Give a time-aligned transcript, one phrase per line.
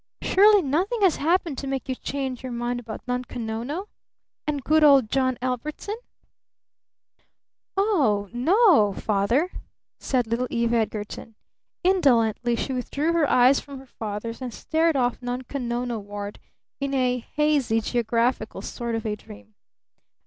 [0.23, 3.87] "Surely nothing has happened to make you change your mind about Nunko Nono?
[4.47, 5.93] And good old John Ellbertson?"
[7.77, 9.51] "Oh no Father,"
[9.99, 11.35] said little Eve Edgarton.
[11.83, 16.39] Indolently she withdrew her eyes from her father's and stared off Nunko Nonoward
[16.79, 19.53] in a hazy, geographical sort of a dream.